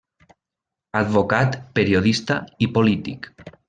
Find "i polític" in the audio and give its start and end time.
2.69-3.35